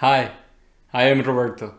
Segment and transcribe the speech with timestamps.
[0.00, 0.32] Hi,
[0.94, 1.74] I am Roberto,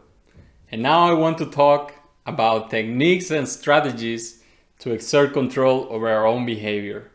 [0.71, 4.43] and now I want to talk about techniques and strategies
[4.77, 7.09] to exert control over our own behavior.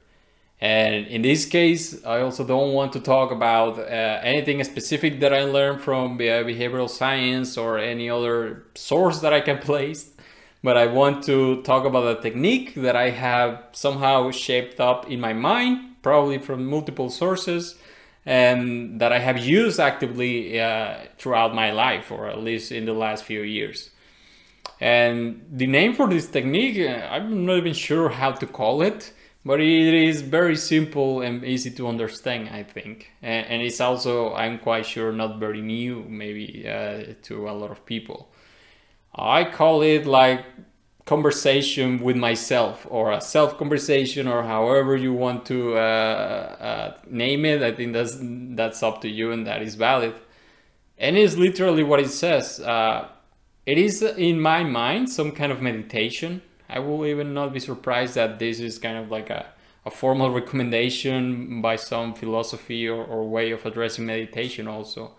[0.61, 3.83] And in this case, I also don't want to talk about uh,
[4.25, 9.59] anything specific that I learned from behavioral science or any other source that I can
[9.71, 10.11] place,
[10.65, 15.21] but I want to talk about a technique that I have somehow shaped up in
[15.21, 17.77] my mind, probably from multiple sources
[18.27, 22.93] and that I have used actively uh, throughout my life, or at least in the
[22.93, 23.91] last few years.
[24.81, 29.13] And the name for this technique, uh, I'm not even sure how to call it,
[29.45, 33.13] but it is very simple and easy to understand, I think.
[33.23, 37.71] And, and it's also, I'm quite sure, not very new, maybe uh, to a lot
[37.71, 38.29] of people.
[39.15, 40.45] I call it like
[41.07, 47.45] conversation with myself or a self conversation or however you want to uh, uh, name
[47.45, 48.19] it i think that's
[48.57, 50.15] that's up to you and that is valid.
[50.99, 53.09] And it's literally what it says uh,
[53.67, 56.43] it is in my mind some kind of meditation.
[56.69, 59.47] I will even not be surprised that this is kind of like a,
[59.85, 65.13] a formal recommendation by some philosophy or, or way of addressing meditation also.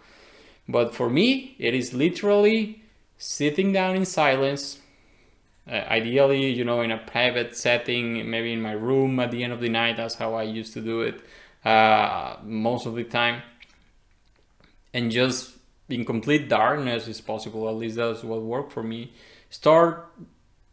[0.67, 2.83] But for me it is literally
[3.17, 4.79] sitting down in silence
[5.69, 9.51] uh, ideally, you know, in a private setting, maybe in my room at the end
[9.51, 9.97] of the night.
[9.97, 11.21] That's how I used to do it
[11.65, 13.41] uh, most of the time.
[14.93, 15.57] And just
[15.89, 17.67] in complete darkness is possible.
[17.67, 19.13] At least that's what worked for me.
[19.49, 20.11] Start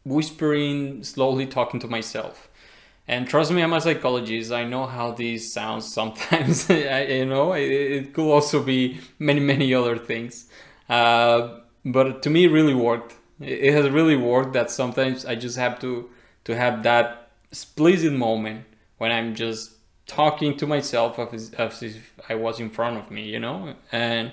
[0.05, 2.49] whispering, slowly talking to myself.
[3.07, 4.51] And trust me, I'm a psychologist.
[4.51, 6.71] I know how this sounds sometimes.
[6.71, 10.47] you know, it, it, could also be many, many other things.
[10.89, 15.57] Uh, but to me, it really worked it has really worked that sometimes I just
[15.57, 16.11] have to
[16.45, 18.67] to have that split moment
[18.99, 19.73] when I'm just
[20.07, 24.33] talking to myself as, as if I was in front of me, you know, and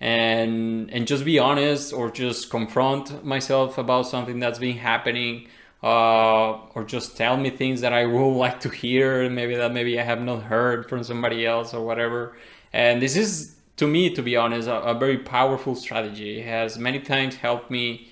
[0.00, 5.48] and and just be honest or just confront myself about something that's been happening
[5.82, 9.98] uh, or just tell me things that I would like to hear maybe that maybe
[9.98, 12.36] I have not heard from somebody else or whatever.
[12.72, 16.40] And this is to me to be honest a, a very powerful strategy.
[16.40, 18.11] It has many times helped me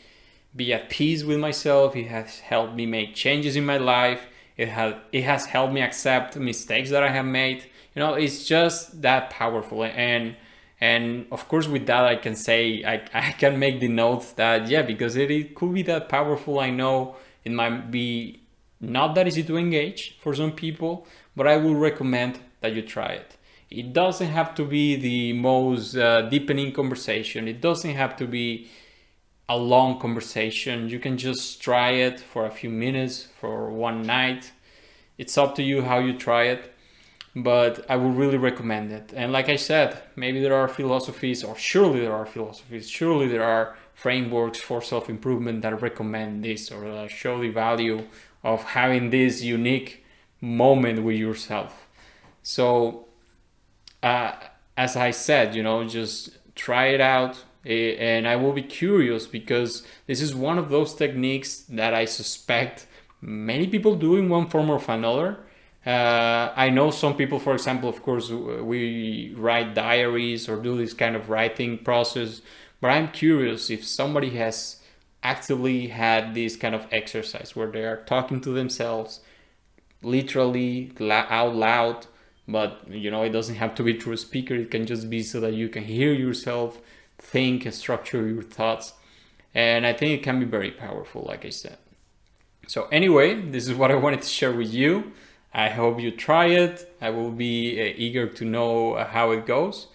[0.55, 1.97] be at peace with myself.
[1.97, 4.27] It has helped me make changes in my life.
[4.57, 7.65] It has it has helped me accept mistakes that I have made.
[7.95, 9.85] You know, it's just that powerful.
[9.85, 10.37] And
[10.81, 14.69] and of course, with that, I can say I, I can make the note that
[14.69, 16.59] yeah, because it, it could be that powerful.
[16.59, 18.41] I know it might be
[18.81, 21.07] not that easy to engage for some people,
[21.37, 23.37] but I will recommend that you try it.
[23.71, 27.47] It doesn't have to be the most uh, deepening conversation.
[27.47, 28.69] It doesn't have to be
[29.51, 30.89] a long conversation.
[30.89, 34.53] You can just try it for a few minutes, for one night.
[35.19, 36.73] It's up to you how you try it,
[37.35, 39.13] but I would really recommend it.
[39.13, 43.43] And like I said, maybe there are philosophies, or surely there are philosophies, surely there
[43.43, 48.07] are frameworks for self improvement that recommend this or show the value
[48.45, 50.05] of having this unique
[50.41, 51.89] moment with yourself.
[52.45, 53.09] So,
[54.01, 54.33] uh,
[54.77, 59.87] as I said, you know, just try it out, and I will be curious because
[60.07, 62.87] this is one of those techniques that I suspect
[63.21, 65.39] many people do in one form or another.
[65.85, 70.93] Uh, I know some people, for example, of course, we write diaries or do this
[70.93, 72.43] kind of writing process,
[72.81, 74.81] but I'm curious if somebody has
[75.23, 79.21] actively had this kind of exercise where they are talking to themselves
[80.03, 82.07] literally out loud
[82.49, 85.23] but you know it doesn't have to be through a speaker it can just be
[85.23, 86.81] so that you can hear yourself
[87.21, 88.95] think and structure your thoughts.
[89.55, 91.79] And I think it can be very powerful, like I said.
[92.67, 95.13] So, anyway, this is what I wanted to share with you.
[95.53, 96.95] I hope you try it.
[97.01, 99.89] I will be uh, eager to know uh, how it goes.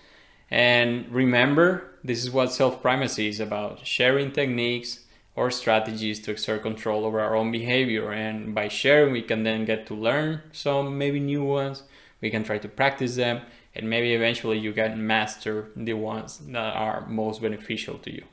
[0.51, 6.61] And remember, this is what self primacy is about sharing techniques or strategies to exert
[6.61, 8.11] control over our own behavior.
[8.11, 11.83] And by sharing, we can then get to learn some maybe new ones.
[12.21, 13.41] We can try to practice them
[13.75, 18.23] and maybe eventually you can master the ones that are most beneficial to you.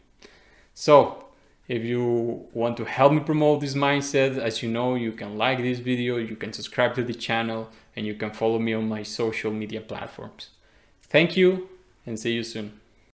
[0.74, 1.24] So,
[1.68, 5.58] if you want to help me promote this mindset, as you know, you can like
[5.58, 9.02] this video, you can subscribe to the channel, and you can follow me on my
[9.02, 10.50] social media platforms.
[11.02, 11.68] Thank you
[12.04, 12.81] and see you soon.